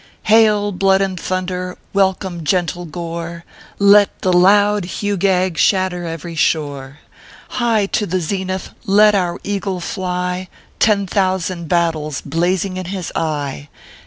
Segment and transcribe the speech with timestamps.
[0.33, 3.45] "Hail, blood and thunder 1 welcome, gentle Gore
[3.77, 6.97] 1 Let the loud hewgag shatter every shore
[7.49, 10.47] 1 High to the zenith let our eagle fly,
[10.79, 13.69] Ten thousand battles blazing in his eye